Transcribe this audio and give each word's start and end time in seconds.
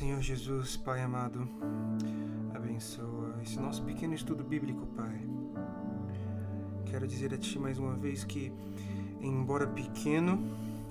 Senhor 0.00 0.22
Jesus, 0.22 0.78
Pai 0.78 1.02
amado, 1.02 1.46
abençoa 2.54 3.38
esse 3.42 3.60
nosso 3.60 3.82
pequeno 3.82 4.14
estudo 4.14 4.42
bíblico, 4.42 4.86
Pai. 4.96 5.20
Quero 6.86 7.06
dizer 7.06 7.34
a 7.34 7.36
Ti 7.36 7.58
mais 7.58 7.78
uma 7.78 7.94
vez 7.96 8.24
que, 8.24 8.50
embora 9.20 9.66
pequeno, 9.66 10.42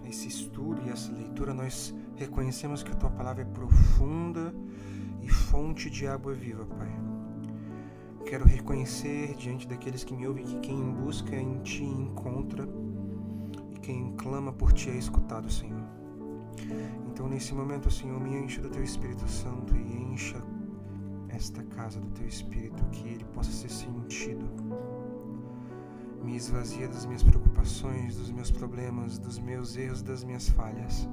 esse 0.08 0.28
estudo 0.28 0.84
e 0.86 0.92
essa 0.92 1.12
leitura, 1.12 1.56
nós 1.56 1.92
reconhecemos 2.18 2.84
que 2.84 2.92
a 2.92 2.96
Tua 2.96 3.10
palavra 3.10 3.42
é 3.42 3.46
profunda 3.46 4.54
e 5.24 5.28
fonte 5.28 5.90
de 5.90 6.06
água 6.06 6.32
viva, 6.32 6.68
Pai. 6.68 6.92
Quero 8.28 8.46
reconhecer 8.46 9.34
diante 9.34 9.68
daqueles 9.68 10.04
que 10.04 10.14
me 10.14 10.28
ouvem 10.28 10.46
que 10.46 10.60
quem 10.60 10.92
busca 10.92 11.36
em 11.36 11.58
Ti 11.64 11.84
encontra 11.84 12.70
e 13.74 13.80
quem 13.80 14.14
clama 14.18 14.54
por 14.54 14.72
Ti 14.72 14.92
é 14.92 14.98
escutado, 14.98 15.50
Senhor. 15.50 15.99
Então, 17.12 17.28
nesse 17.28 17.54
momento, 17.54 17.92
Senhor, 17.92 18.20
me 18.20 18.36
enche 18.36 18.62
do 18.62 18.70
Teu 18.70 18.84
Espírito 18.84 19.28
Santo 19.28 19.76
e 19.76 20.14
encha 20.14 20.42
esta 21.30 21.64
casa 21.64 22.00
do 22.00 22.08
Teu 22.12 22.28
Espírito, 22.28 22.84
que 22.92 23.08
ele 23.08 23.24
possa 23.34 23.52
ser 23.52 23.70
sentido. 23.70 24.46
Me 26.24 26.36
esvazia 26.36 26.88
das 26.88 27.06
minhas 27.06 27.24
preocupações, 27.24 28.18
dos 28.18 28.30
meus 28.32 28.52
problemas, 28.52 29.18
dos 29.18 29.40
meus 29.40 29.78
erros, 29.78 30.02
das 30.02 30.24
minhas 30.24 30.50
falhas. 30.50 31.08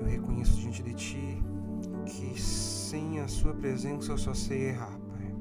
Eu 0.00 0.06
reconheço 0.06 0.60
diante 0.60 0.82
de 0.82 0.94
Ti 0.94 1.42
que 2.06 2.40
sem 2.40 3.20
a 3.20 3.28
Sua 3.28 3.54
presença 3.54 4.12
eu 4.12 4.18
só 4.18 4.32
sei 4.34 4.68
errar, 4.68 4.96
Pai. 5.08 5.34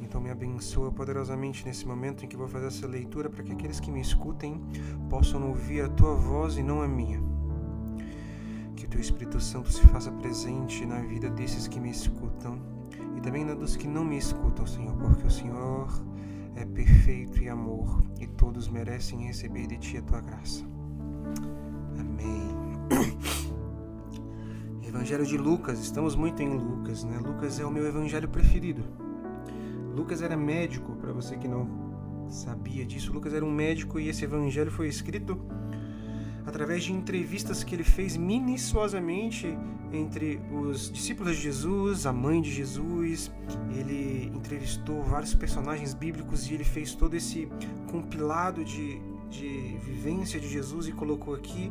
Então 0.00 0.20
me 0.20 0.30
abençoa 0.30 0.90
poderosamente 0.90 1.64
nesse 1.64 1.86
momento 1.86 2.24
em 2.24 2.28
que 2.28 2.36
vou 2.36 2.48
fazer 2.48 2.66
essa 2.66 2.86
leitura 2.86 3.30
para 3.30 3.42
que 3.42 3.52
aqueles 3.52 3.80
que 3.80 3.90
me 3.90 4.00
escutem 4.00 4.60
possam 5.08 5.48
ouvir 5.48 5.82
a 5.82 5.88
Tua 5.88 6.14
voz 6.14 6.56
e 6.56 6.62
não 6.62 6.82
a 6.82 6.88
minha 6.88 7.27
que 8.88 8.92
teu 8.92 9.00
Espírito 9.02 9.38
Santo 9.38 9.70
se 9.70 9.82
faça 9.88 10.10
presente 10.10 10.86
na 10.86 11.00
vida 11.00 11.28
desses 11.28 11.68
que 11.68 11.78
me 11.78 11.90
escutam 11.90 12.58
e 13.16 13.20
também 13.20 13.44
na 13.44 13.52
dos 13.52 13.76
que 13.76 13.86
não 13.86 14.02
me 14.02 14.16
escutam, 14.16 14.66
Senhor, 14.66 14.96
porque 14.96 15.26
o 15.26 15.30
Senhor 15.30 15.88
é 16.56 16.64
perfeito 16.64 17.42
e 17.42 17.50
amor 17.50 18.02
e 18.18 18.26
todos 18.26 18.66
merecem 18.66 19.26
receber 19.26 19.66
de 19.66 19.76
ti 19.76 19.98
a 19.98 20.02
tua 20.02 20.20
graça. 20.22 20.64
Amém. 21.98 22.48
Evangelho 24.88 25.26
de 25.26 25.36
Lucas, 25.36 25.78
estamos 25.80 26.16
muito 26.16 26.42
em 26.42 26.56
Lucas, 26.56 27.04
né? 27.04 27.18
Lucas 27.18 27.60
é 27.60 27.66
o 27.66 27.70
meu 27.70 27.86
evangelho 27.86 28.28
preferido. 28.28 28.82
Lucas 29.94 30.22
era 30.22 30.36
médico, 30.36 30.96
para 30.96 31.12
você 31.12 31.36
que 31.36 31.46
não 31.46 32.26
sabia 32.30 32.86
disso, 32.86 33.12
Lucas 33.12 33.34
era 33.34 33.44
um 33.44 33.52
médico 33.52 34.00
e 34.00 34.08
esse 34.08 34.24
evangelho 34.24 34.70
foi 34.70 34.88
escrito 34.88 35.38
através 36.48 36.82
de 36.82 36.92
entrevistas 36.94 37.62
que 37.62 37.74
ele 37.74 37.84
fez 37.84 38.16
minuciosamente 38.16 39.46
entre 39.92 40.40
os 40.50 40.90
discípulos 40.90 41.36
de 41.36 41.42
Jesus, 41.42 42.06
a 42.06 42.12
mãe 42.12 42.40
de 42.40 42.50
Jesus. 42.50 43.30
Ele 43.70 44.32
entrevistou 44.34 45.02
vários 45.02 45.34
personagens 45.34 45.92
bíblicos 45.92 46.50
e 46.50 46.54
ele 46.54 46.64
fez 46.64 46.94
todo 46.94 47.14
esse 47.14 47.48
compilado 47.90 48.64
de, 48.64 48.98
de 49.28 49.76
vivência 49.84 50.40
de 50.40 50.48
Jesus 50.48 50.88
e 50.88 50.92
colocou 50.92 51.34
aqui 51.34 51.70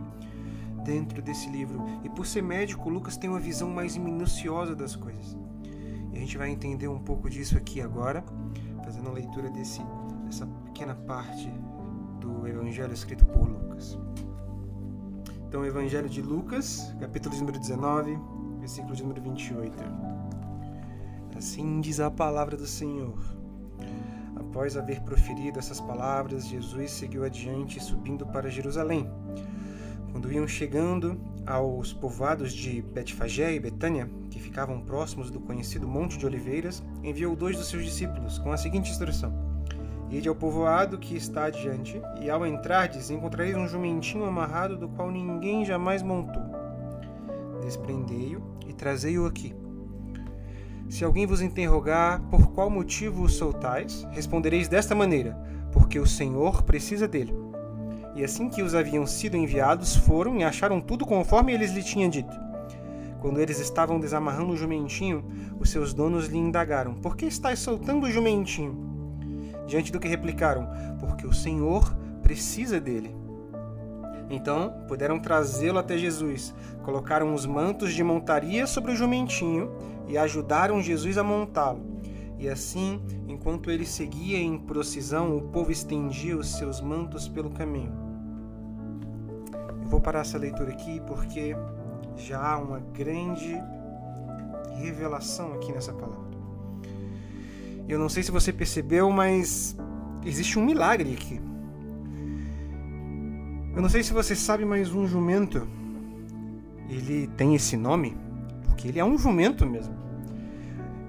dentro 0.86 1.24
desse 1.24 1.50
livro. 1.50 1.84
E 2.04 2.10
por 2.10 2.28
ser 2.28 2.44
médico, 2.44 2.88
Lucas 2.88 3.18
tem 3.18 3.30
uma 3.30 3.40
visão 3.40 3.72
mais 3.72 3.98
minuciosa 3.98 4.76
das 4.76 4.96
coisas. 4.96 5.36
E 6.14 6.18
a 6.18 6.20
gente 6.20 6.38
vai 6.38 6.52
entender 6.52 6.88
um 6.88 7.00
pouco 7.00 7.30
disso 7.32 7.58
aqui 7.58 7.82
agora, 7.82 8.24
fazendo 8.84 9.10
a 9.10 9.12
leitura 9.12 9.50
desse, 9.50 9.82
dessa 10.24 10.46
pequena 10.66 10.94
parte 10.94 11.52
do 12.22 12.48
evangelho 12.48 12.94
escrito 12.94 13.26
por 13.26 13.50
Lucas. 13.50 13.98
Então, 15.48 15.66
Evangelho 15.66 16.10
de 16.10 16.22
Lucas, 16.22 16.94
capítulo 17.00 17.34
número 17.38 17.58
19, 17.58 18.20
versículo 18.60 18.94
de 18.94 19.02
número 19.02 19.22
28. 19.22 19.74
Assim 21.38 21.80
diz 21.80 22.02
a 22.02 22.12
palavra 22.12 22.58
do 22.58 22.68
Senhor. 22.68 23.18
Após 24.36 24.76
haver 24.76 25.00
proferido 25.04 25.58
essas 25.58 25.80
palavras, 25.80 26.46
Jesus 26.48 26.92
seguiu 26.92 27.24
adiante, 27.24 27.82
subindo 27.82 28.26
para 28.26 28.50
Jerusalém. 28.50 29.10
Quando 30.12 30.30
iam 30.30 30.46
chegando 30.46 31.18
aos 31.46 31.94
povoados 31.94 32.52
de 32.52 32.82
Betfagé 32.82 33.54
e 33.54 33.60
Betânia, 33.60 34.10
que 34.30 34.42
ficavam 34.42 34.82
próximos 34.82 35.32
do 35.32 35.40
conhecido 35.40 35.88
Monte 35.88 36.18
de 36.18 36.26
Oliveiras, 36.26 36.84
enviou 37.02 37.38
dois 37.38 37.56
dos 37.56 37.70
seus 37.70 37.86
discípulos 37.86 38.38
com 38.38 38.52
a 38.52 38.58
seguinte 38.58 38.92
instrução: 38.92 39.47
Ide 40.10 40.30
ao 40.30 40.36
povoado 40.36 40.98
que 40.98 41.18
está 41.18 41.46
adiante, 41.46 42.02
e 42.22 42.30
ao 42.30 42.46
entrardes 42.46 43.10
encontrareis 43.10 43.58
um 43.58 43.68
jumentinho 43.68 44.24
amarrado 44.24 44.78
do 44.78 44.88
qual 44.88 45.12
ninguém 45.12 45.66
jamais 45.66 46.02
montou. 46.02 46.44
Desprendei-o 47.62 48.42
e 48.66 48.74
trazei-o 48.74 49.26
aqui. 49.26 49.54
Se 50.90 51.04
alguém 51.04 51.26
vos 51.26 51.42
interrogar 51.42 52.22
por 52.30 52.52
qual 52.52 52.70
motivo 52.70 53.24
o 53.24 53.30
soltais, 53.30 54.08
respondereis 54.12 54.70
desta 54.70 54.96
maneira: 54.96 55.38
porque 55.74 56.00
o 56.00 56.08
Senhor 56.08 56.64
precisa 56.64 57.08
dele. 57.08 57.34
E 58.16 58.24
assim 58.24 58.50
que 58.50 58.64
os 58.64 58.74
haviam 58.74 59.06
sido 59.06 59.36
enviados, 59.36 59.96
foram 59.96 60.38
e 60.38 60.44
acharam 60.44 60.80
tudo 60.80 61.06
conforme 61.06 61.54
eles 61.54 61.72
lhe 61.72 61.84
tinham 61.84 62.10
dito. 62.10 62.36
Quando 63.20 63.42
eles 63.42 63.60
estavam 63.60 64.00
desamarrando 64.00 64.54
o 64.54 64.58
jumentinho, 64.58 65.26
os 65.60 65.70
seus 65.70 65.94
donos 65.94 66.28
lhe 66.28 66.38
indagaram: 66.38 66.96
Por 66.96 67.18
que 67.18 67.26
estás 67.26 67.60
soltando 67.60 68.06
o 68.06 68.12
jumentinho? 68.12 68.87
Diante 69.68 69.92
do 69.92 70.00
que 70.00 70.08
replicaram: 70.08 70.68
Porque 71.00 71.28
o 71.28 71.34
Senhor 71.34 71.96
precisa 72.24 72.80
dele. 72.80 73.16
Então 74.30 74.74
puderam 74.88 75.20
trazê-lo 75.20 75.80
até 75.80 75.98
Jesus, 75.98 76.54
colocaram 76.84 77.34
os 77.34 77.46
mantos 77.46 77.94
de 77.94 78.04
montaria 78.04 78.68
sobre 78.68 78.92
o 78.92 78.96
jumentinho 78.96 79.72
e 80.08 80.18
ajudaram 80.18 80.82
Jesus 80.82 81.18
a 81.18 81.24
montá-lo. 81.24 81.98
E 82.38 82.48
assim, 82.48 83.02
enquanto 83.28 83.72
ele 83.72 83.86
seguia 83.86 84.38
em 84.38 84.60
procissão, 84.60 85.36
o 85.36 85.42
povo 85.44 85.72
estendia 85.72 86.38
os 86.38 86.56
seus 86.56 86.80
mantos 86.82 87.28
pelo 87.28 87.50
caminho. 87.50 87.94
Eu 89.82 89.88
vou 89.88 90.02
parar 90.02 90.20
essa 90.20 90.38
leitura 90.38 90.72
aqui 90.72 91.02
porque 91.08 91.56
já 92.16 92.40
há 92.40 92.58
uma 92.60 92.80
grande 92.80 93.58
revelação 94.76 95.54
aqui 95.54 95.72
nessa 95.72 95.94
palavra. 95.94 96.27
Eu 97.88 97.98
não 97.98 98.10
sei 98.10 98.24
se 98.24 98.32
você 98.32 98.52
percebeu, 98.52 99.10
mas 99.12 99.76
existe 100.26 100.60
um 100.60 100.66
milagre 100.66 101.14
aqui. 101.14 101.40
Eu 103.76 103.82
não 103.82 103.90
sei 103.90 104.04
se 104.04 104.12
você 104.12 104.36
sabe, 104.36 104.66
mas 104.66 104.92
um 104.92 105.08
jumento 105.08 105.68
ele 106.90 107.28
tem 107.38 107.54
esse 107.54 107.78
nome 107.78 108.18
porque 108.78 108.90
ele 108.90 109.00
é 109.00 109.06
um 109.06 109.18
jumento 109.18 109.66
mesmo. 109.66 109.96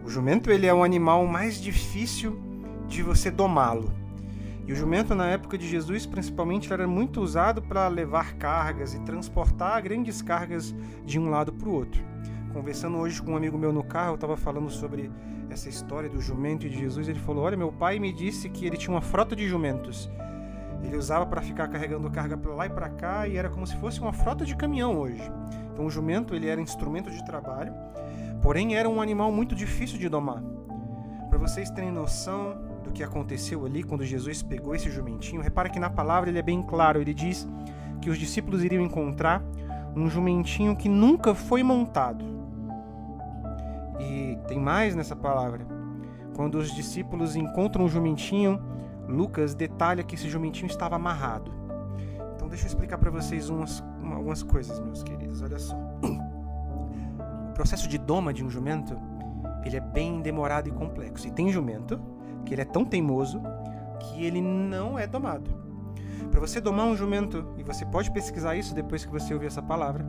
O 0.03 0.09
jumento 0.09 0.51
ele 0.51 0.67
é 0.67 0.73
o 0.73 0.83
animal 0.83 1.27
mais 1.27 1.61
difícil 1.61 2.41
de 2.89 3.03
você 3.03 3.31
domá-lo. 3.31 3.93
E 4.67 4.73
o 4.73 4.77
jumento 4.77 5.15
na 5.15 5.27
época 5.27 5.59
de 5.59 5.69
Jesus, 5.69 6.07
principalmente, 6.07 6.73
era 6.73 6.87
muito 6.87 7.21
usado 7.21 7.61
para 7.61 7.89
levar 7.89 8.35
cargas 8.37 8.95
e 8.95 9.01
transportar 9.01 9.83
grandes 9.83 10.23
cargas 10.23 10.75
de 11.05 11.19
um 11.19 11.29
lado 11.29 11.53
para 11.53 11.69
o 11.69 11.73
outro. 11.73 12.03
Conversando 12.53 12.97
hoje 12.97 13.21
com 13.21 13.33
um 13.33 13.37
amigo 13.37 13.59
meu 13.59 13.73
no 13.73 13.85
carro, 13.85 14.13
eu 14.13 14.15
estava 14.15 14.37
falando 14.37 14.71
sobre 14.71 15.11
essa 15.51 15.69
história 15.69 16.09
do 16.09 16.21
jumento 16.21 16.67
e 16.67 16.71
de 16.71 16.79
Jesus, 16.79 17.09
ele 17.09 17.19
falou: 17.19 17.45
Olha, 17.45 17.57
meu 17.57 17.71
pai 17.71 17.99
me 17.99 18.13
disse 18.13 18.49
que 18.49 18.67
ele 18.67 18.77
tinha 18.77 18.95
uma 18.95 19.03
frota 19.03 19.37
de 19.37 19.47
jumentos. 19.47 20.11
Ele 20.83 20.97
usava 20.97 21.27
para 21.27 21.43
ficar 21.43 21.69
carregando 21.69 22.11
carga 22.11 22.37
para 22.37 22.55
lá 22.55 22.67
e 22.67 22.71
para 22.71 22.89
cá 22.89 23.29
e 23.29 23.37
era 23.37 23.51
como 23.51 23.67
se 23.67 23.77
fosse 23.77 24.01
uma 24.01 24.13
frota 24.13 24.45
de 24.45 24.57
caminhão 24.57 24.97
hoje. 24.97 25.23
Então 25.73 25.85
o 25.85 25.91
jumento 25.91 26.35
ele 26.35 26.49
era 26.49 26.61
instrumento 26.61 27.11
de 27.11 27.25
trabalho, 27.25 27.75
porém 28.41 28.77
era 28.77 28.89
um 28.89 29.01
animal 29.01 29.31
muito 29.31 29.55
difícil 29.55 29.99
de 29.99 30.09
domar. 30.09 30.43
Para 31.29 31.39
vocês 31.39 31.71
terem 31.71 31.93
noção 31.93 32.57
do 32.83 32.91
que 32.91 33.03
aconteceu 33.03 33.67
ali 33.67 33.83
quando 33.83 34.05
Jesus 34.05 34.43
pegou 34.43 34.75
esse 34.75 34.91
jumentinho, 34.91 35.43
repara 35.43 35.69
que 35.69 35.79
na 35.79 35.91
palavra 35.91 36.31
ele 36.31 36.39
é 36.39 36.43
bem 36.43 36.63
claro, 36.63 37.01
ele 37.01 37.13
diz 37.13 37.47
que 38.01 38.09
os 38.09 38.19
discípulos 38.19 38.65
iriam 38.65 38.85
encontrar 38.85 39.43
um 39.95 40.09
jumentinho 40.09 40.77
que 40.77 40.89
nunca 40.89 41.35
foi 41.35 41.63
montado. 41.63 42.38
E 43.99 44.39
tem 44.47 44.59
mais 44.59 44.95
nessa 44.95 45.17
palavra. 45.17 45.67
Quando 46.35 46.57
os 46.57 46.73
discípulos 46.73 47.35
encontram 47.35 47.85
o 47.85 47.89
jumentinho, 47.89 48.63
Lucas 49.09 49.55
detalha 49.55 50.05
que 50.05 50.15
esse 50.15 50.29
jumentinho 50.29 50.67
estava 50.67 50.97
amarrado. 50.97 51.53
Então 52.35 52.49
deixa 52.49 52.65
eu 52.65 52.69
explicar 52.69 52.99
para 52.99 53.11
vocês 53.11 53.49
umas, 53.49 53.83
algumas 54.03 54.43
coisas, 54.43 54.79
meus 54.81 55.03
queridos. 55.03 55.43
Olha 55.43 55.59
só. 55.59 55.77
O 57.49 57.53
processo 57.59 57.89
de 57.89 57.99
doma 57.99 58.33
de 58.33 58.45
um 58.45 58.49
jumento, 58.49 58.97
ele 59.65 59.77
é 59.77 59.81
bem 59.81 60.23
demorado 60.23 60.69
e 60.69 60.71
complexo. 60.71 61.27
E 61.27 61.31
tem 61.33 61.51
jumento 61.51 62.01
que 62.45 62.55
ele 62.55 62.63
é 62.63 62.65
tão 62.65 62.85
teimoso 62.85 63.43
que 63.99 64.25
ele 64.25 64.41
não 64.41 64.97
é 64.97 65.09
domado. 65.09 65.51
Para 66.31 66.39
você 66.39 66.61
domar 66.61 66.87
um 66.87 66.97
jumento, 66.97 67.53
e 67.57 67.65
você 67.65 67.85
pode 67.85 68.13
pesquisar 68.13 68.55
isso 68.55 68.75
depois 68.75 69.05
que 69.05 69.11
você 69.11 69.35
ouvir 69.35 69.47
essa 69.47 69.61
palavra, 69.61 70.07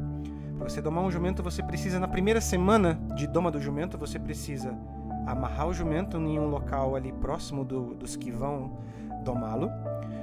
para 0.60 0.68
você 0.68 0.82
domar 0.82 1.06
um 1.06 1.10
jumento, 1.10 1.42
você 1.42 1.64
precisa, 1.64 2.02
na 2.02 2.08
primeira 2.08 2.42
semana 2.42 3.00
de 3.16 3.26
doma 3.26 3.50
do 3.50 3.62
jumento, 3.62 3.98
você 3.98 4.20
precisa 4.20 4.78
amarrar 5.26 5.70
o 5.70 5.74
jumento 5.74 6.18
em 6.18 6.38
um 6.38 6.50
local 6.50 6.98
ali 6.98 7.14
próximo 7.14 7.64
do, 7.64 7.96
dos 7.96 8.18
que 8.18 8.30
vão 8.30 8.78
domá-lo. 9.24 9.72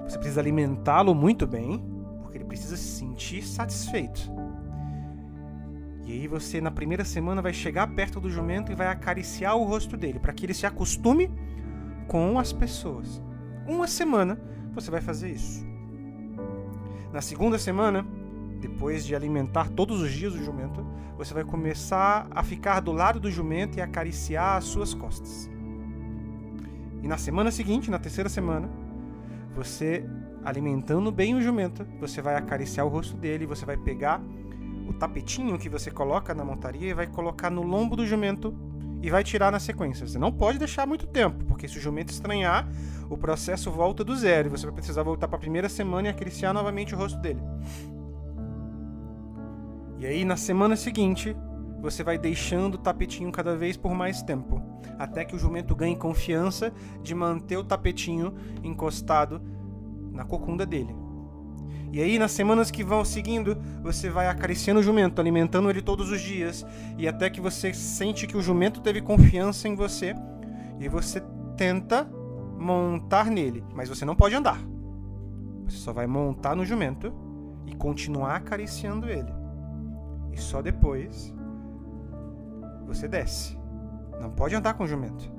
Você 0.07 0.19
precisa 0.19 0.41
alimentá-lo 0.41 1.15
muito 1.15 1.47
bem, 1.47 1.83
porque 2.21 2.37
ele 2.37 2.45
precisa 2.45 2.77
se 2.77 2.85
sentir 2.85 3.43
satisfeito. 3.47 4.31
E 6.05 6.13
aí 6.13 6.29
você 6.29 6.61
na 6.61 6.71
primeira 6.71 7.05
semana 7.05 7.41
vai 7.41 7.55
chegar 7.55 7.87
perto 7.95 8.21
do 8.21 8.29
jumento 8.29 8.71
e 8.71 8.75
vai 8.75 8.89
acariciar 8.89 9.57
o 9.57 9.65
rosto 9.65 9.97
dele, 9.97 10.19
para 10.19 10.35
que 10.35 10.45
ele 10.45 10.55
se 10.55 10.67
acostume 10.67 11.31
com 12.07 12.39
as 12.39 12.53
pessoas. 12.53 13.23
Uma 13.67 13.87
semana 13.87 14.39
você 14.75 14.91
vai 14.91 15.01
fazer 15.01 15.31
isso. 15.31 15.67
Na 17.11 17.23
segunda 17.23 17.59
semana, 17.59 18.07
depois 18.61 19.05
de 19.05 19.15
alimentar 19.15 19.69
todos 19.71 20.01
os 20.01 20.13
dias 20.13 20.35
o 20.35 20.43
jumento, 20.43 20.87
você 21.17 21.33
vai 21.33 21.45
começar 21.45 22.27
a 22.31 22.43
ficar 22.43 22.81
do 22.81 22.93
lado 22.93 23.19
do 23.19 23.31
jumento 23.31 23.79
e 23.79 23.81
acariciar 23.81 24.57
as 24.57 24.65
suas 24.65 24.95
costas. 24.95 25.51
E 27.03 27.09
na 27.09 27.17
semana 27.17 27.51
seguinte, 27.51 27.91
na 27.91 27.99
terceira 27.99 28.29
semana, 28.29 28.69
você 29.55 30.05
alimentando 30.45 31.11
bem 31.11 31.35
o 31.35 31.41
jumento, 31.41 31.87
você 31.99 32.23
vai 32.23 32.37
acariciar 32.37 32.87
o 32.87 32.89
rosto 32.89 33.17
dele, 33.17 33.47
você 33.47 33.65
vai 33.65 33.77
pegar 33.77 34.23
o 34.89 34.93
tapetinho 34.93 35.59
que 35.59 35.69
você 35.69 35.91
coloca 35.91 36.35
na 36.35 36.45
montaria 36.45 36.91
e 36.91 36.95
vai 36.95 37.07
colocar 37.07 37.51
no 37.51 37.63
lombo 37.63 37.97
do 37.97 38.07
jumento 38.07 38.55
e 39.03 39.11
vai 39.11 39.25
tirar 39.25 39.51
na 39.51 39.59
sequência. 39.59 40.07
Você 40.07 40.19
não 40.19 40.33
pode 40.33 40.59
deixar 40.59 40.87
muito 40.87 41.07
tempo, 41.07 41.45
porque 41.45 41.67
se 41.67 41.79
o 41.79 41.81
jumento 41.81 42.11
estranhar, 42.13 42.69
o 43.09 43.17
processo 43.17 43.71
volta 43.71 44.05
do 44.05 44.17
zero 44.17 44.49
e 44.49 44.51
você 44.51 44.67
vai 44.67 44.75
precisar 44.75 45.03
voltar 45.03 45.29
para 45.29 45.37
a 45.37 45.41
primeira 45.41 45.69
semana 45.69 46.09
e 46.09 46.11
acariciar 46.11 46.55
novamente 46.55 46.95
o 46.95 46.99
rosto 46.99 47.19
dele. 47.21 47.41
E 50.07 50.09
aí 50.09 50.25
na 50.25 50.37
semana 50.37 50.77
seguinte, 50.77 51.37
você 51.81 52.05
vai 52.05 52.17
deixando 52.17 52.77
o 52.77 52.79
tapetinho 52.79 53.33
cada 53.33 53.57
vez 53.57 53.77
por 53.77 53.93
mais 53.93 54.23
tempo, 54.23 54.63
até 54.97 55.25
que 55.25 55.35
o 55.35 55.39
jumento 55.39 55.75
ganhe 55.75 55.97
confiança 55.97 56.73
de 57.03 57.13
manter 57.13 57.57
o 57.57 57.65
tapetinho 57.65 58.33
encostado 58.63 59.43
na 60.13 60.25
cocunda 60.25 60.65
dele. 60.65 60.95
E 61.93 62.01
aí, 62.01 62.21
nas 62.21 62.31
semanas 62.31 62.71
que 62.71 62.85
vão 62.85 63.05
seguindo, 63.05 63.59
você 63.83 64.09
vai 64.09 64.29
acariciando 64.29 64.79
o 64.79 64.83
jumento, 64.83 65.21
alimentando 65.21 65.69
ele 65.69 65.83
todos 65.83 66.09
os 66.13 66.21
dias, 66.21 66.65
e 66.97 67.09
até 67.09 67.29
que 67.29 67.41
você 67.41 67.75
sente 67.75 68.29
que 68.29 68.37
o 68.37 68.43
jumento 68.43 68.81
teve 68.81 69.03
confiança 69.03 69.67
em 69.67 69.75
você, 69.75 70.15
e 70.79 70.89
você 70.89 71.21
tenta 71.57 72.09
montar 72.57 73.29
nele, 73.29 73.65
mas 73.75 73.89
você 73.89 74.05
não 74.05 74.15
pode 74.15 74.37
andar. 74.37 74.61
Você 75.65 75.79
só 75.79 75.93
vai 75.93 76.07
montar 76.07 76.55
no 76.55 76.65
jumento 76.65 77.13
e 77.67 77.75
continuar 77.75 78.37
acariciando 78.37 79.11
ele. 79.11 79.36
E 80.37 80.39
só 80.39 80.61
depois 80.61 81.35
você 82.87 83.09
desce. 83.09 83.59
Não 84.21 84.31
pode 84.31 84.55
andar 84.55 84.75
com 84.75 84.85
o 84.85 84.87
jumento. 84.87 85.33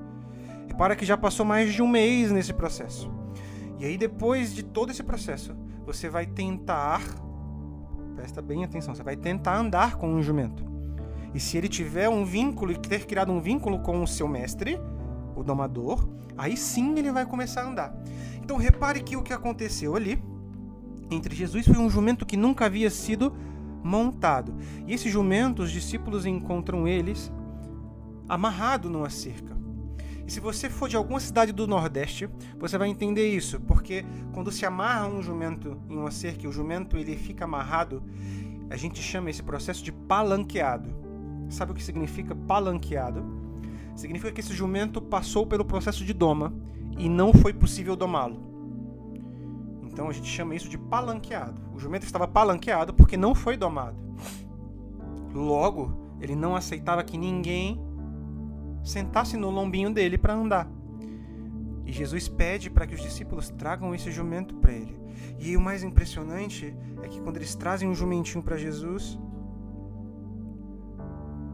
Repara 0.68 0.96
que 0.96 1.06
já 1.06 1.16
passou 1.16 1.46
mais 1.46 1.72
de 1.72 1.84
um 1.84 1.88
mês 1.88 2.32
nesse 2.32 2.52
processo. 2.52 3.12
E 3.80 3.86
aí, 3.86 3.96
depois 3.96 4.54
de 4.54 4.64
todo 4.64 4.90
esse 4.90 5.04
processo, 5.04 5.56
você 5.86 6.10
vai 6.10 6.26
tentar. 6.26 7.02
Presta 8.16 8.42
bem 8.42 8.64
atenção, 8.64 8.96
você 8.96 9.04
vai 9.04 9.16
tentar 9.16 9.56
andar 9.58 9.98
com 9.98 10.10
um 10.10 10.22
jumento. 10.22 10.66
E 11.34 11.40
se 11.40 11.58
ele 11.58 11.68
tiver 11.68 12.10
um 12.10 12.26
vínculo 12.26 12.72
e 12.72 12.78
ter 12.78 13.06
criado 13.06 13.32
um 13.32 13.40
vínculo 13.40 13.80
com 13.80 14.02
o 14.02 14.08
seu 14.08 14.28
mestre, 14.28 14.80
o 15.36 15.44
domador, 15.44 16.10
aí 16.36 16.58
sim 16.58 16.98
ele 16.98 17.12
vai 17.12 17.28
começar 17.28 17.62
a 17.62 17.70
andar. 17.70 17.96
Então 18.42 18.58
repare 18.58 19.04
que 19.04 19.16
o 19.16 19.22
que 19.22 19.32
aconteceu 19.32 19.96
ali 19.96 20.20
entre 21.12 21.36
Jesus 21.36 21.68
foi 21.68 21.78
um 21.78 21.90
jumento 21.90 22.26
que 22.26 22.36
nunca 22.36 22.66
havia 22.66 22.90
sido 22.90 23.32
montado. 23.88 24.54
E 24.86 24.94
esse 24.94 25.10
jumento, 25.10 25.64
os 25.64 25.72
discípulos 25.72 26.26
encontram 26.26 26.88
eles 26.88 27.32
amarrado 28.28 28.90
numa 28.90 29.10
cerca. 29.10 29.56
E 30.28 30.32
se 30.32 30.42
você 30.42 30.70
for 30.70 30.90
de 30.90 30.98
alguma 30.98 31.22
cidade 31.22 31.54
do 31.54 31.66
Nordeste, 31.66 32.30
você 32.60 32.78
vai 32.78 32.90
entender 32.90 33.34
isso, 33.34 33.62
porque 33.62 34.06
quando 34.34 34.52
se 34.52 34.66
amarra 34.66 35.08
um 35.08 35.24
jumento 35.24 35.78
em 35.90 35.96
uma 35.96 36.12
cerca, 36.12 36.44
e 36.44 36.50
o 36.50 36.52
jumento 36.52 36.98
ele 36.98 37.16
fica 37.16 37.46
amarrado, 37.46 38.04
a 38.70 38.76
gente 38.76 39.02
chama 39.02 39.30
esse 39.30 39.42
processo 39.42 39.82
de 39.82 39.94
palanqueado. 39.94 40.94
Sabe 41.50 41.72
o 41.72 41.76
que 41.76 41.84
significa 41.84 42.36
palanqueado? 42.36 43.24
Significa 43.96 44.34
que 44.34 44.42
esse 44.42 44.54
jumento 44.54 45.02
passou 45.02 45.48
pelo 45.48 45.64
processo 45.64 46.04
de 46.04 46.14
doma 46.14 46.54
e 46.98 47.08
não 47.08 47.32
foi 47.32 47.54
possível 47.54 47.96
domá-lo. 47.96 48.57
Então 49.98 50.10
a 50.10 50.14
gente 50.14 50.28
chama 50.28 50.54
isso 50.54 50.70
de 50.70 50.78
palanqueado. 50.78 51.60
O 51.74 51.80
jumento 51.80 52.04
estava 52.04 52.28
palanqueado 52.28 52.94
porque 52.94 53.18
não 53.18 53.34
foi 53.34 53.58
domado. 53.58 53.98
Logo, 55.34 55.92
ele 56.22 56.36
não 56.36 56.56
aceitava 56.56 57.04
que 57.04 57.18
ninguém 57.18 57.82
sentasse 58.84 59.36
no 59.36 59.50
lombinho 59.50 59.92
dele 59.92 60.16
para 60.16 60.36
andar. 60.36 60.70
E 61.84 61.92
Jesus 61.92 62.28
pede 62.28 62.70
para 62.70 62.86
que 62.86 62.94
os 62.94 63.02
discípulos 63.02 63.50
tragam 63.50 63.96
esse 63.96 64.12
jumento 64.12 64.54
para 64.58 64.72
ele. 64.72 64.96
E 65.40 65.58
o 65.58 65.62
mais 65.62 65.82
impressionante 65.82 66.78
é 67.02 67.08
que 67.08 67.20
quando 67.20 67.38
eles 67.38 67.56
trazem 67.56 67.90
um 67.90 67.96
jumentinho 67.96 68.44
para 68.44 68.56
Jesus, 68.56 69.18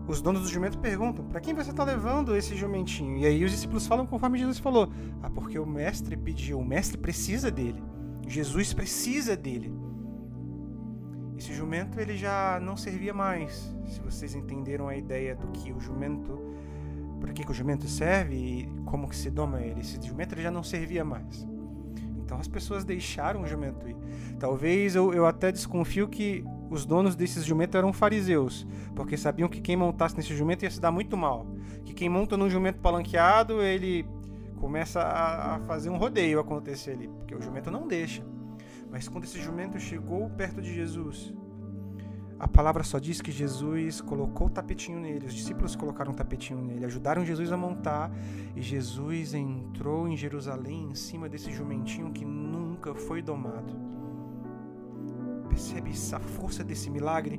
os 0.06 0.22
donos 0.22 0.42
do 0.42 0.50
jumento 0.50 0.80
perguntam: 0.80 1.24
para 1.24 1.40
quem 1.40 1.54
você 1.54 1.72
está 1.72 1.86
levando 1.86 2.36
esse 2.36 2.58
jumentinho? 2.58 3.20
E 3.20 3.26
aí 3.26 3.42
os 3.46 3.52
discípulos 3.52 3.88
falam 3.88 4.06
conforme 4.06 4.38
Jesus 4.38 4.60
falou: 4.60 4.92
ah, 5.22 5.30
porque 5.30 5.58
o 5.58 5.66
mestre 5.66 6.18
pediu, 6.18 6.60
o 6.60 6.66
mestre 6.66 6.98
precisa 6.98 7.50
dele. 7.50 7.93
Jesus 8.28 8.74
precisa 8.74 9.36
dele. 9.36 9.74
Esse 11.38 11.54
jumento 11.54 12.00
ele 12.00 12.18
já 12.18 12.60
não 12.62 12.78
servia 12.78 13.14
mais. 13.14 13.76
Se 13.86 14.00
vocês 14.00 14.36
entenderam 14.36 14.88
a 14.88 14.96
ideia 14.96 15.36
do 15.36 15.48
que 15.48 15.72
o 15.72 15.80
jumento 15.80 16.54
para 17.24 17.32
que, 17.32 17.46
que 17.46 17.52
o 17.52 17.54
jumento 17.54 17.88
serve 17.88 18.36
e 18.36 18.70
como 18.86 19.08
que 19.08 19.16
se 19.16 19.32
doma 19.32 19.62
ele. 19.62 19.80
Esse 19.80 19.98
jumento 20.06 20.36
ele 20.36 20.42
já 20.42 20.52
não 20.52 20.62
servia 20.62 21.06
mais. 21.06 21.48
Então 22.18 22.38
as 22.38 22.50
pessoas 22.50 22.84
deixaram 22.84 23.44
o 23.44 23.48
jumento 23.48 23.88
ir. 23.88 23.96
Talvez 24.38 24.94
eu, 24.94 25.14
eu 25.14 25.26
até 25.26 25.50
desconfio 25.50 26.08
que 26.10 26.44
os 26.70 26.86
donos 26.86 27.16
desses 27.16 27.46
jumentos 27.46 27.76
eram 27.76 27.94
fariseus, 27.94 28.68
porque 28.94 29.16
sabiam 29.16 29.48
que 29.48 29.62
quem 29.62 29.78
montasse 29.78 30.18
nesse 30.18 30.36
jumento 30.36 30.64
ia 30.64 30.72
se 30.72 30.82
dar 30.82 30.92
muito 30.92 31.16
mal. 31.16 31.48
Que 31.86 31.94
quem 31.94 32.10
monta 32.10 32.36
num 32.36 32.50
jumento 32.50 32.80
palanqueado, 32.80 33.62
ele 33.62 34.06
começa 34.64 35.02
a, 35.02 35.60
fazer 35.60 35.90
um 35.90 35.98
rodeio 35.98 36.40
acontecer 36.40 36.92
ali, 36.92 37.10
porque 37.10 37.36
o 37.36 37.42
jumento 37.42 37.70
não 37.70 37.86
deixa. 37.86 38.24
Mas 38.90 39.10
quando 39.10 39.26
esse 39.26 39.38
jumento 39.38 39.78
chegou 39.78 40.30
perto 40.30 40.62
de 40.62 40.74
Jesus, 40.74 41.34
a 42.40 42.48
palavra 42.48 42.82
só 42.82 42.98
diz 42.98 43.20
que 43.20 43.30
Jesus 43.30 44.00
colocou 44.00 44.48
o 44.48 44.50
tapetinho 44.50 45.02
nele, 45.02 45.26
os 45.26 45.34
discípulos 45.34 45.76
colocaram 45.76 46.14
um 46.14 46.16
tapetinho 46.16 46.62
nele, 46.62 46.86
ajudaram 46.86 47.26
Jesus 47.26 47.52
a 47.52 47.58
montar 47.58 48.10
e 48.56 48.62
Jesus 48.62 49.34
entrou 49.34 50.08
em 50.08 50.16
Jerusalém 50.16 50.92
em 50.92 50.96
cima 50.96 51.28
desse 51.28 51.52
jumentinho 51.52 52.14
que 52.14 52.24
nunca 52.24 52.96
foi 52.96 53.22
domado. 53.22 53.76
Percebe 55.50 55.92
a 56.14 56.20
força 56.20 56.64
desse 56.64 56.90
milagre? 56.90 57.38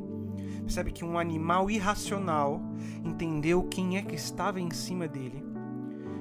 Percebe 0.60 0.92
que 0.92 1.06
um 1.06 1.18
animal 1.18 1.70
irracional 1.70 2.60
entendeu 3.02 3.62
quem 3.62 3.96
é 3.96 4.02
que 4.02 4.14
estava 4.14 4.60
em 4.60 4.70
cima 4.70 5.08
dele, 5.08 5.53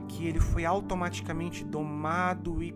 que 0.08 0.28
ele 0.28 0.40
foi 0.40 0.66
automaticamente 0.66 1.64
domado 1.64 2.62
e 2.62 2.76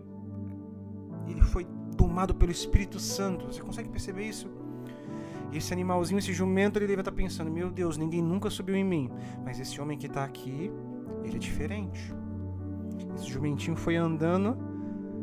ele 1.26 1.42
foi 1.42 1.66
domado 1.96 2.34
pelo 2.34 2.50
Espírito 2.50 2.98
Santo. 2.98 3.46
Você 3.46 3.60
consegue 3.60 3.88
perceber 3.88 4.24
isso? 4.24 4.50
esse 5.52 5.72
animalzinho, 5.72 6.18
esse 6.18 6.32
jumento, 6.32 6.78
ele 6.78 6.86
deve 6.86 7.00
estar 7.00 7.12
pensando: 7.12 7.50
meu 7.50 7.70
Deus, 7.70 7.96
ninguém 7.96 8.22
nunca 8.22 8.50
subiu 8.50 8.76
em 8.76 8.84
mim. 8.84 9.10
Mas 9.44 9.58
esse 9.58 9.80
homem 9.80 9.96
que 9.96 10.06
está 10.06 10.24
aqui, 10.24 10.70
ele 11.24 11.36
é 11.36 11.38
diferente. 11.38 12.14
Esse 13.14 13.28
jumentinho 13.28 13.76
foi 13.76 13.96
andando 13.96 14.56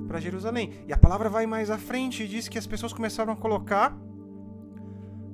para 0.07 0.19
Jerusalém. 0.19 0.71
E 0.87 0.93
a 0.93 0.97
palavra 0.97 1.29
vai 1.29 1.45
mais 1.45 1.69
à 1.69 1.77
frente 1.77 2.23
e 2.23 2.27
diz 2.27 2.47
que 2.47 2.57
as 2.57 2.67
pessoas 2.67 2.93
começaram 2.93 3.33
a 3.33 3.35
colocar 3.35 3.95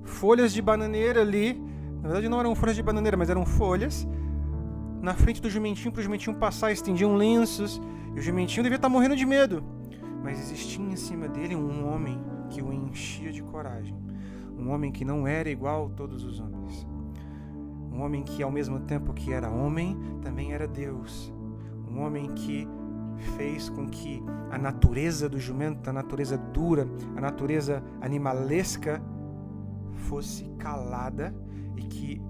folhas 0.04 0.52
de 0.54 0.62
bananeira 0.62 1.22
ali. 1.22 1.54
Na 2.02 2.10
verdade, 2.10 2.28
não 2.28 2.40
eram 2.40 2.56
folhas 2.56 2.76
de 2.76 2.84
bananeira, 2.84 3.16
mas 3.16 3.30
eram 3.30 3.46
folhas 3.46 4.08
na 5.02 5.14
frente 5.14 5.42
do 5.42 5.50
jumentinho 5.50 5.92
para 5.92 6.00
o 6.00 6.04
jumentinho 6.04 6.36
passar. 6.36 6.72
Estendiam 6.72 7.16
lenços. 7.16 7.82
E 8.16 8.20
o 8.20 8.22
jumentinho 8.22 8.64
devia 8.64 8.76
estar 8.76 8.90
morrendo 8.90 9.16
de 9.16 9.26
medo. 9.26 9.64
Mas 10.24 10.40
existia 10.40 10.84
em 10.84 10.96
cima 10.96 11.28
dele 11.28 11.56
um 11.56 11.92
homem 11.92 12.20
que 12.50 12.62
o 12.62 12.72
enchia 12.72 13.32
de 13.32 13.42
coragem 13.42 13.96
um 14.62 14.70
homem 14.70 14.92
que 14.92 15.04
não 15.04 15.26
era 15.26 15.50
igual 15.50 15.88
a 15.88 15.90
todos 15.90 16.24
os 16.24 16.40
homens. 16.40 16.88
Um 17.92 18.02
homem 18.02 18.24
que, 18.24 18.44
ao 18.44 18.52
mesmo 18.52 18.80
tempo 18.82 19.14
que 19.14 19.34
era 19.34 19.50
homem, 19.50 19.98
também 20.22 20.54
era 20.54 20.68
Deus. 20.68 21.34
Um 21.90 22.00
homem 22.00 22.28
que 22.34 22.68
fez 23.36 23.70
com 23.70 23.88
que 23.88 24.24
a 24.50 24.58
natureza 24.58 25.28
do 25.28 25.40
jumento, 25.40 25.90
a 25.90 25.94
natureza 25.94 26.38
dura, 26.38 26.88
a 27.16 27.22
natureza 27.22 27.84
animalesca, 28.00 29.02
fosse 29.94 30.46
calada 30.58 31.36
e 31.76 31.82
que 31.82 32.22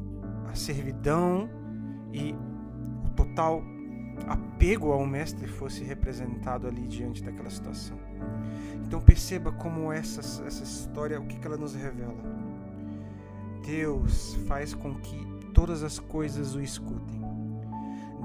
a 0.50 0.56
servidão 0.56 1.50
e 2.12 2.36
total 3.26 3.64
apego 4.28 4.92
ao 4.92 5.06
mestre 5.06 5.48
fosse 5.48 5.84
representado 5.84 6.68
ali 6.68 6.88
diante 6.88 7.24
daquela 7.24 7.50
situação. 7.50 7.98
Então 8.86 9.00
perceba 9.00 9.52
como 9.52 9.92
essa, 9.92 10.22
essa 10.46 10.64
história, 10.64 11.20
o 11.20 11.26
que, 11.26 11.40
que 11.40 11.48
ela 11.48 11.58
nos 11.58 11.74
revela. 11.74 12.22
Deus 13.66 14.36
faz 14.48 14.74
com 14.74 14.96
que 14.96 15.26
todas 15.54 15.84
as 15.84 16.00
coisas 16.00 16.56
o 16.56 16.62
escutem. 16.62 17.22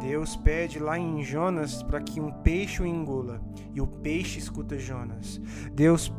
Deus 0.01 0.37
pede 0.37 0.79
lá 0.79 0.99
em 0.99 1.23
Jonas 1.23 1.83
para 1.83 2.01
que 2.01 2.21
um 2.21 2.31
peixe 2.31 2.83
o 2.83 2.87
engula 2.87 3.41
e 3.75 3.81
o 3.81 3.87
peixe 3.87 4.39
escuta 4.39 4.79
Jonas. 4.79 5.41
Deus 5.73 6.13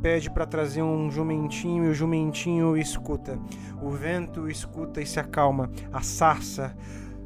pede 0.00 0.30
para 0.30 0.46
trazer 0.46 0.82
um 0.82 1.10
jumentinho 1.10 1.86
e 1.86 1.88
o 1.88 1.94
jumentinho 1.94 2.76
escuta. 2.76 3.38
O 3.82 3.90
vento 3.90 4.48
escuta 4.48 5.00
e 5.00 5.06
se 5.06 5.18
acalma. 5.18 5.70
A 5.92 6.02
sarça, 6.02 6.76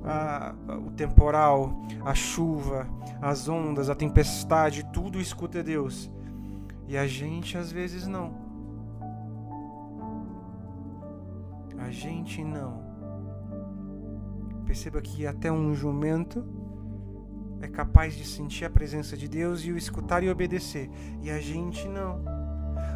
a, 0.04 0.54
o 0.87 0.90
temporal, 0.90 1.83
a 2.04 2.14
chuva, 2.14 2.88
as 3.21 3.49
ondas, 3.49 3.90
a 3.90 3.95
tempestade, 3.95 4.85
tudo 4.92 5.21
escuta 5.21 5.62
Deus. 5.62 6.11
E 6.88 6.97
a 6.97 7.07
gente 7.07 7.57
às 7.57 7.71
vezes 7.71 8.07
não. 8.07 8.35
A 11.78 11.90
gente 11.90 12.42
não. 12.42 12.83
Perceba 14.66 15.00
que 15.00 15.26
até 15.26 15.50
um 15.50 15.75
jumento 15.75 16.45
é 17.61 17.69
capaz 17.69 18.16
de 18.16 18.25
sentir 18.25 18.64
a 18.64 18.71
presença 18.71 19.16
de 19.16 19.28
Deus 19.28 19.61
e 19.64 19.73
o 19.73 19.76
escutar 19.76 20.23
e 20.23 20.30
obedecer. 20.30 20.90
E 21.21 21.30
a 21.30 21.40
gente 21.40 21.88
não. 21.88 22.25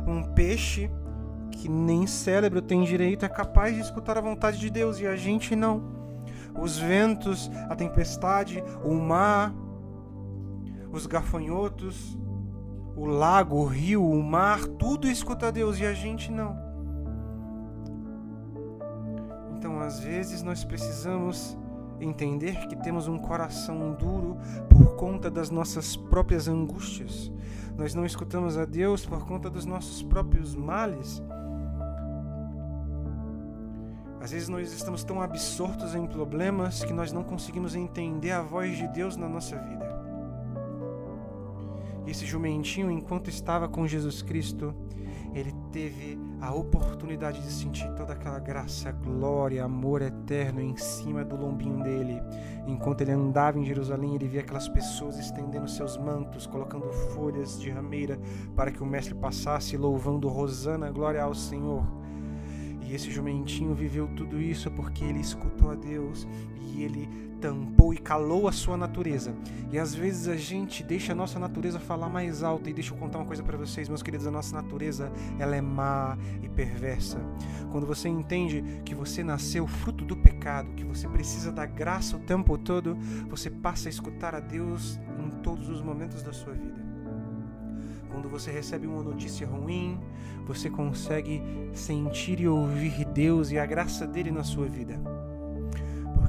Um 0.07 0.23
peixe 0.35 0.91
que 1.51 1.69
nem 1.69 2.07
cérebro 2.07 2.61
tem 2.61 2.83
direito 2.83 3.25
é 3.25 3.29
capaz 3.29 3.75
de 3.75 3.81
escutar 3.81 4.19
a 4.19 4.21
vontade 4.21 4.59
de 4.59 4.71
Deus 4.71 4.99
e 5.01 5.07
a 5.07 5.17
gente 5.17 5.55
não. 5.55 5.94
Os 6.55 6.79
ventos, 6.79 7.51
a 7.69 7.75
tempestade, 7.75 8.63
o 8.85 8.95
mar, 8.95 9.53
os 10.93 11.07
gafanhotos, 11.07 12.19
o 12.97 13.07
lago, 13.07 13.57
o 13.57 13.67
rio, 13.67 14.09
o 14.09 14.23
mar, 14.23 14.65
tudo 14.65 15.09
escuta 15.09 15.51
Deus 15.51 15.79
e 15.81 15.87
a 15.87 15.93
gente 15.93 16.31
não. 16.31 16.57
Então, 19.57 19.81
às 19.81 19.99
vezes, 19.99 20.43
nós 20.43 20.65
precisamos 20.65 21.57
entender 22.01 22.67
que 22.69 22.77
temos 22.77 23.09
um 23.09 23.19
coração 23.19 23.95
duro 23.95 24.37
por 24.69 24.95
conta 24.97 25.31
das 25.31 25.51
nossas 25.51 25.97
próprias 25.97 26.49
angústias. 26.49 27.33
Nós 27.77 27.95
não 27.95 28.05
escutamos 28.05 28.57
a 28.57 28.65
Deus 28.65 29.05
por 29.05 29.27
conta 29.27 29.51
dos 29.51 29.65
nossos 29.65 30.03
próprios 30.03 30.55
males. 30.55 31.23
Às 34.25 34.31
vezes 34.31 34.49
nós 34.49 34.73
estamos 34.73 35.05
tão 35.05 35.21
absortos 35.21 35.95
em 35.95 36.07
problemas 36.07 36.83
que 36.83 36.95
nós 36.95 37.13
não 37.13 37.23
conseguimos 37.23 37.75
entender 37.75 38.31
a 38.31 38.41
voz 38.41 38.75
de 38.75 38.89
Deus 38.89 39.19
na 39.19 39.29
nossa 39.29 39.55
vida. 39.59 39.87
E 42.07 42.11
esse 42.11 42.25
jumentinho, 42.25 42.91
enquanto 42.91 43.29
estava 43.29 43.69
com 43.69 43.87
Jesus 43.87 44.23
Cristo, 44.23 44.75
ele 45.35 45.53
teve 45.71 46.19
a 46.41 46.55
oportunidade 46.55 47.43
de 47.43 47.53
sentir 47.53 47.87
toda 47.97 48.15
aquela 48.15 48.39
graça, 48.39 48.91
glória, 48.93 49.63
amor 49.63 50.01
eterno 50.01 50.63
em 50.63 50.75
cima 50.75 51.23
do 51.23 51.37
lombinho 51.37 51.83
dele. 51.83 52.23
Enquanto 52.67 53.03
ele 53.03 53.13
andava 53.13 53.59
em 53.59 53.65
Jerusalém, 53.67 54.15
ele 54.15 54.27
via 54.27 54.41
aquelas 54.41 54.71
pessoas 54.71 55.19
estendendo 55.19 55.69
seus 55.69 55.99
mantos, 55.99 56.47
colocando 56.47 56.91
folhas 57.15 57.61
de 57.61 57.69
rameira 57.69 58.19
para 58.57 58.73
que 58.73 58.83
o 58.83 58.87
mestre 58.87 59.15
passasse, 59.15 59.77
louvando 59.77 60.29
Rosana, 60.29 60.91
glória 60.91 61.23
ao 61.23 61.35
Senhor. 61.35 62.04
E 62.85 62.95
esse 62.95 63.11
jumentinho 63.11 63.75
viveu 63.75 64.07
tudo 64.09 64.41
isso 64.41 64.71
porque 64.71 65.05
ele 65.05 65.21
escutou 65.21 65.71
a 65.71 65.75
Deus 65.75 66.27
e 66.61 66.83
ele 66.83 67.09
tampou 67.41 67.93
e 67.93 67.99
calou 67.99 68.49
a 68.49 68.53
sua 68.53 68.75
natureza. 68.75 69.35
E 69.71 69.79
às 69.79 69.95
vezes 69.95 70.29
a 70.29 70.37
gente 70.37 70.83
deixa 70.83 71.13
a 71.13 71.15
nossa 71.15 71.39
natureza 71.39 71.79
falar 71.79 72.09
mais 72.09 72.43
alto. 72.43 72.71
E 72.71 72.73
deixa 72.73 72.95
eu 72.95 72.99
contar 72.99 73.19
uma 73.19 73.27
coisa 73.27 73.43
para 73.43 73.59
vocês, 73.59 73.89
meus 73.89 74.03
queridos: 74.03 74.27
a 74.27 74.31
nossa 74.31 74.55
natureza 74.55 75.13
ela 75.39 75.55
é 75.55 75.61
má 75.61 76.17
e 76.43 76.49
perversa. 76.49 77.21
Quando 77.71 77.87
você 77.87 78.09
entende 78.09 78.65
que 78.85 78.95
você 78.95 79.23
nasceu 79.23 79.67
fruto 79.67 80.05
do 80.05 80.17
pecado, 80.17 80.73
que 80.75 80.85
você 80.85 81.09
precisa 81.09 81.53
da 81.53 81.67
graça 81.67 82.17
o 82.17 82.21
tempo 82.21 82.57
todo, 82.57 82.97
você 83.29 83.51
passa 83.51 83.89
a 83.89 83.91
escutar 83.91 84.35
a 84.35 84.41
Deus 84.41 84.99
em 85.19 85.31
todos 85.43 85.69
os 85.69 85.83
momentos 85.83 86.23
da 86.23 86.33
sua 86.33 86.53
vida. 86.55 86.84
Quando 88.15 88.29
você 88.29 88.53
recebe 88.53 88.87
uma 88.87 89.03
notícia 89.03 89.45
ruim, 89.45 90.01
você 90.47 90.71
consegue 90.71 91.43
sentir 91.73 92.39
e 92.39 92.47
ouvir 92.47 93.05
Deus 93.07 93.51
e 93.51 93.59
a 93.59 93.67
graça 93.67 94.07
dele 94.07 94.31
na 94.31 94.45
sua 94.45 94.69
vida 94.69 95.01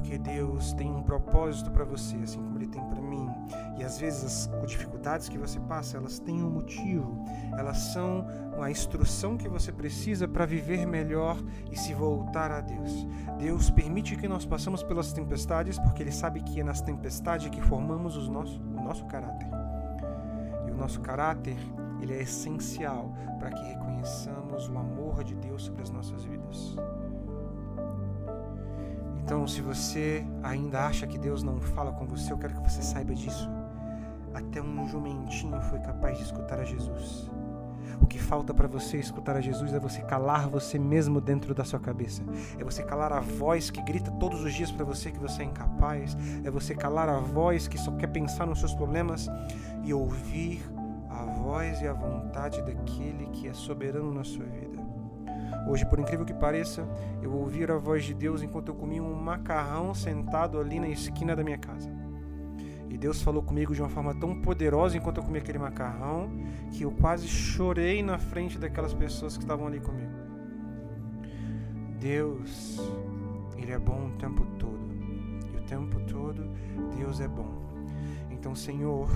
porque 0.06 0.18
Deus 0.18 0.72
tem 0.74 0.88
um 0.88 1.02
propósito 1.02 1.68
para 1.72 1.84
você, 1.84 2.14
assim 2.18 2.38
como 2.38 2.56
Ele 2.56 2.68
tem 2.68 2.82
para 2.84 3.00
mim. 3.00 3.28
E 3.76 3.82
às 3.82 3.98
vezes 3.98 4.48
as 4.62 4.70
dificuldades 4.70 5.28
que 5.28 5.36
você 5.36 5.58
passa, 5.58 5.96
elas 5.96 6.20
têm 6.20 6.42
um 6.42 6.48
motivo, 6.48 7.24
elas 7.58 7.78
são 7.78 8.24
a 8.60 8.70
instrução 8.70 9.36
que 9.36 9.48
você 9.48 9.72
precisa 9.72 10.28
para 10.28 10.46
viver 10.46 10.86
melhor 10.86 11.36
e 11.72 11.76
se 11.76 11.92
voltar 11.92 12.52
a 12.52 12.60
Deus. 12.60 13.06
Deus 13.36 13.68
permite 13.68 14.14
que 14.14 14.28
nós 14.28 14.46
passemos 14.46 14.82
pelas 14.82 15.12
tempestades, 15.12 15.76
porque 15.76 16.04
Ele 16.04 16.12
sabe 16.12 16.40
que 16.40 16.60
é 16.60 16.64
nas 16.64 16.80
tempestades 16.80 17.48
que 17.48 17.60
formamos 17.60 18.16
os 18.16 18.28
nosso, 18.28 18.60
o 18.60 18.82
nosso 18.82 19.04
caráter. 19.06 19.65
Nosso 20.86 21.00
caráter, 21.00 21.56
ele 22.00 22.14
é 22.14 22.22
essencial 22.22 23.12
para 23.40 23.50
que 23.50 23.60
reconheçamos 23.60 24.68
o 24.68 24.78
amor 24.78 25.24
de 25.24 25.34
Deus 25.34 25.64
sobre 25.64 25.82
as 25.82 25.90
nossas 25.90 26.24
vidas. 26.24 26.76
Então, 29.16 29.48
se 29.48 29.60
você 29.60 30.24
ainda 30.44 30.86
acha 30.86 31.04
que 31.04 31.18
Deus 31.18 31.42
não 31.42 31.60
fala 31.60 31.90
com 31.90 32.06
você, 32.06 32.32
eu 32.32 32.38
quero 32.38 32.54
que 32.54 32.70
você 32.70 32.82
saiba 32.82 33.16
disso. 33.16 33.50
Até 34.32 34.62
um 34.62 34.86
jumentinho 34.86 35.60
foi 35.62 35.80
capaz 35.80 36.18
de 36.18 36.22
escutar 36.22 36.60
a 36.60 36.64
Jesus. 36.64 37.28
O 38.00 38.06
que 38.06 38.18
falta 38.18 38.54
para 38.54 38.68
você 38.68 38.98
escutar 38.98 39.36
a 39.36 39.40
Jesus 39.40 39.72
é 39.72 39.80
você 39.80 40.02
calar 40.02 40.48
você 40.48 40.78
mesmo 40.78 41.20
dentro 41.20 41.52
da 41.52 41.64
sua 41.64 41.80
cabeça. 41.80 42.22
É 42.58 42.62
você 42.62 42.84
calar 42.84 43.12
a 43.12 43.18
voz 43.18 43.70
que 43.70 43.82
grita 43.82 44.12
todos 44.12 44.44
os 44.44 44.54
dias 44.54 44.70
para 44.70 44.84
você 44.84 45.10
que 45.10 45.18
você 45.18 45.42
é 45.42 45.46
incapaz. 45.46 46.16
É 46.44 46.50
você 46.50 46.76
calar 46.76 47.08
a 47.08 47.18
voz 47.18 47.66
que 47.66 47.76
só 47.76 47.90
quer 47.92 48.08
pensar 48.08 48.46
nos 48.46 48.60
seus 48.60 48.74
problemas 48.74 49.28
e 49.82 49.94
ouvir 49.94 50.62
voz 51.46 51.80
e 51.80 51.86
a 51.86 51.92
vontade 51.92 52.60
daquele 52.60 53.26
que 53.26 53.46
é 53.46 53.54
soberano 53.54 54.12
na 54.12 54.24
sua 54.24 54.44
vida. 54.44 54.84
Hoje, 55.68 55.86
por 55.86 56.00
incrível 56.00 56.26
que 56.26 56.34
pareça, 56.34 56.84
eu 57.22 57.32
ouvi 57.32 57.62
a 57.62 57.76
voz 57.76 58.04
de 58.04 58.12
Deus 58.14 58.42
enquanto 58.42 58.68
eu 58.70 58.74
comia 58.74 59.00
um 59.00 59.14
macarrão 59.14 59.94
sentado 59.94 60.58
ali 60.58 60.80
na 60.80 60.88
esquina 60.88 61.36
da 61.36 61.44
minha 61.44 61.56
casa. 61.56 61.88
E 62.90 62.98
Deus 62.98 63.22
falou 63.22 63.44
comigo 63.44 63.72
de 63.72 63.80
uma 63.80 63.88
forma 63.88 64.12
tão 64.12 64.42
poderosa 64.42 64.96
enquanto 64.96 65.18
eu 65.18 65.22
comia 65.22 65.40
aquele 65.40 65.58
macarrão 65.58 66.28
que 66.72 66.82
eu 66.82 66.90
quase 66.90 67.28
chorei 67.28 68.02
na 68.02 68.18
frente 68.18 68.58
daquelas 68.58 68.92
pessoas 68.92 69.36
que 69.36 69.44
estavam 69.44 69.68
ali 69.68 69.78
comigo. 69.78 70.10
Deus, 72.00 72.80
Ele 73.56 73.70
é 73.70 73.78
bom 73.78 74.08
o 74.08 74.18
tempo 74.18 74.44
todo. 74.58 74.92
E 75.54 75.58
o 75.58 75.62
tempo 75.62 76.00
todo 76.06 76.42
Deus 76.98 77.20
é 77.20 77.28
bom. 77.28 77.54
Então, 78.32 78.52
Senhor, 78.52 79.08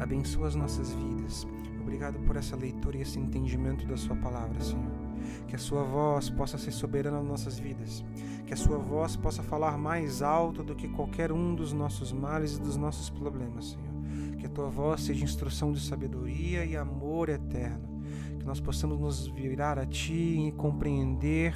abençoa 0.00 0.48
as 0.48 0.54
nossas 0.54 0.92
vidas. 0.92 1.46
Obrigado 1.80 2.18
por 2.20 2.36
essa 2.36 2.56
leitura 2.56 2.98
e 2.98 3.02
esse 3.02 3.18
entendimento 3.18 3.86
da 3.86 3.96
Sua 3.96 4.16
palavra, 4.16 4.60
Senhor 4.60 5.08
que 5.46 5.56
a 5.56 5.58
Sua 5.58 5.82
voz 5.84 6.30
possa 6.30 6.58
ser 6.58 6.72
soberana 6.72 7.18
nas 7.18 7.26
nossas 7.26 7.58
vidas, 7.58 8.04
que 8.46 8.54
a 8.54 8.56
Sua 8.56 8.78
voz 8.78 9.16
possa 9.16 9.42
falar 9.42 9.76
mais 9.78 10.22
alto 10.22 10.62
do 10.62 10.74
que 10.74 10.88
qualquer 10.88 11.32
um 11.32 11.54
dos 11.54 11.72
nossos 11.72 12.12
males 12.12 12.56
e 12.56 12.60
dos 12.60 12.76
nossos 12.76 13.10
problemas, 13.10 13.70
Senhor. 13.70 14.36
Que 14.38 14.46
a 14.46 14.48
Tua 14.48 14.68
voz 14.68 15.02
seja 15.02 15.24
instrução 15.24 15.72
de 15.72 15.80
sabedoria 15.80 16.64
e 16.64 16.76
amor 16.76 17.28
eterno, 17.28 18.02
que 18.38 18.44
nós 18.44 18.60
possamos 18.60 18.98
nos 18.98 19.26
virar 19.28 19.78
a 19.78 19.86
Ti 19.86 20.48
e 20.48 20.52
compreender 20.52 21.54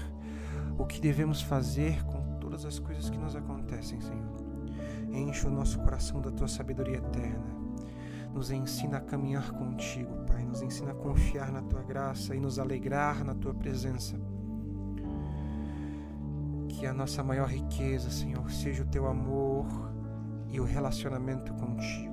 o 0.78 0.84
que 0.84 1.00
devemos 1.00 1.42
fazer 1.42 2.02
com 2.04 2.38
todas 2.40 2.64
as 2.64 2.78
coisas 2.78 3.08
que 3.08 3.18
nos 3.18 3.37
acontecem, 3.37 4.00
Senhor. 4.00 4.42
Enche 5.12 5.46
o 5.46 5.50
nosso 5.50 5.78
coração 5.80 6.20
da 6.20 6.30
Tua 6.30 6.49
sabedoria 6.49 6.96
eterna 6.96 7.62
nos 8.32 8.50
ensina 8.50 8.96
a 8.96 9.00
caminhar 9.00 9.52
contigo, 9.52 10.24
Pai. 10.26 10.44
Nos 10.44 10.62
ensina 10.62 10.92
a 10.92 10.94
confiar 10.94 11.52
na 11.52 11.62
tua 11.62 11.82
graça 11.82 12.34
e 12.34 12.40
nos 12.40 12.58
alegrar 12.58 13.24
na 13.24 13.34
tua 13.34 13.54
presença. 13.54 14.18
Que 16.68 16.86
a 16.86 16.94
nossa 16.94 17.22
maior 17.22 17.48
riqueza, 17.48 18.10
Senhor, 18.10 18.50
seja 18.50 18.82
o 18.82 18.86
teu 18.86 19.06
amor 19.06 19.66
e 20.48 20.58
o 20.60 20.64
relacionamento 20.64 21.52
contigo. 21.54 22.12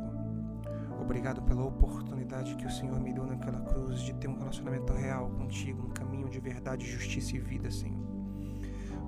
Obrigado 1.02 1.42
pela 1.42 1.64
oportunidade 1.64 2.56
que 2.56 2.68
o 2.68 2.72
Senhor 2.72 3.00
me 3.00 3.12
deu 3.12 3.26
naquela 3.26 3.62
cruz 3.62 4.02
de 4.02 4.14
ter 4.14 4.28
um 4.28 4.38
relacionamento 4.38 4.94
real 4.94 5.30
contigo, 5.32 5.88
um 5.88 5.90
caminho 5.90 6.30
de 6.30 6.40
verdade, 6.40 6.86
justiça 6.86 7.36
e 7.36 7.40
vida, 7.40 7.72
Senhor. 7.72 8.08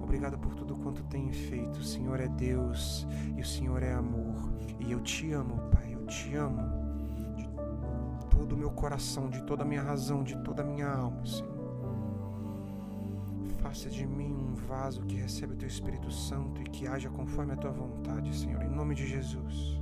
Obrigado 0.02 0.38
por 0.40 0.56
tudo 0.56 0.76
quanto 0.78 1.04
tem 1.04 1.32
feito. 1.32 1.80
O 1.80 1.84
Senhor 1.84 2.20
é 2.20 2.28
Deus 2.28 3.06
e 3.36 3.42
o 3.42 3.46
Senhor 3.46 3.84
é 3.84 3.94
amor. 3.94 4.52
E 4.80 4.92
eu 4.92 5.00
te 5.02 5.32
amo, 5.32 5.70
Pai, 5.70 5.94
eu 5.94 6.06
te 6.08 6.34
amo 6.36 6.81
todo 8.42 8.54
o 8.54 8.58
meu 8.58 8.72
coração, 8.72 9.30
de 9.30 9.44
toda 9.44 9.62
a 9.62 9.66
minha 9.66 9.84
razão, 9.84 10.24
de 10.24 10.36
toda 10.44 10.64
a 10.64 10.66
minha 10.66 10.88
alma, 10.88 11.24
Senhor. 11.24 11.62
Faça 13.60 13.88
de 13.88 14.04
mim 14.04 14.34
um 14.34 14.56
vaso 14.56 15.02
que 15.02 15.16
recebe 15.16 15.54
o 15.54 15.56
teu 15.56 15.68
Espírito 15.68 16.10
Santo 16.12 16.60
e 16.60 16.64
que 16.64 16.88
haja 16.88 17.08
conforme 17.10 17.54
a 17.54 17.56
tua 17.56 17.70
vontade, 17.72 18.36
Senhor, 18.36 18.64
em 18.64 18.70
nome 18.70 18.96
de 18.96 19.06
Jesus. 19.06 19.81